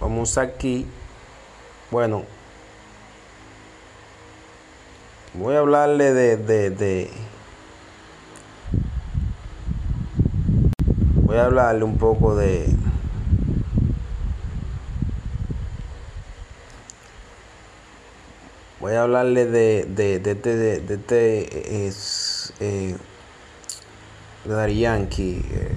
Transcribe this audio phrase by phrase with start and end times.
[0.00, 0.86] Vamos aquí.
[1.90, 2.24] Bueno,
[5.34, 7.10] voy a hablarle de, de, de,
[11.22, 12.68] voy a hablarle un poco de
[18.80, 22.96] voy a hablarle de de de este de, de, este es eh,
[24.46, 25.76] Yankee eh.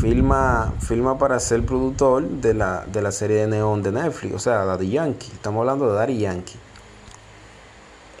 [0.00, 4.38] Filma, filma para ser productor de la, de la serie de Neon de Netflix, o
[4.38, 5.32] sea, Daddy Yankee.
[5.32, 6.58] Estamos hablando de Daddy Yankee.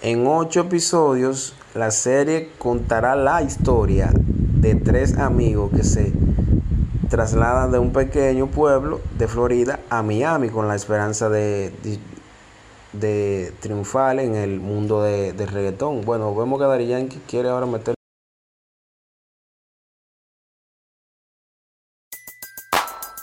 [0.00, 6.12] En ocho episodios, la serie contará la historia de tres amigos que se
[7.08, 11.72] trasladan de un pequeño pueblo de Florida a Miami con la esperanza de,
[12.92, 16.02] de, triunfar en el mundo de, de reggaetón.
[16.02, 17.97] Bueno, vemos que Daddy Yankee quiere ahora meter